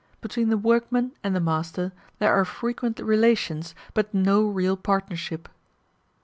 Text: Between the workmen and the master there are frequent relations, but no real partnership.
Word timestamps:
Between 0.19 0.49
the 0.49 0.57
workmen 0.57 1.11
and 1.23 1.35
the 1.35 1.39
master 1.39 1.91
there 2.17 2.33
are 2.33 2.43
frequent 2.43 2.99
relations, 2.99 3.75
but 3.93 4.11
no 4.15 4.41
real 4.47 4.75
partnership. 4.75 5.47